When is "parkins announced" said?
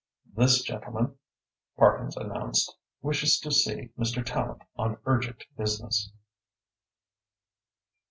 1.77-2.75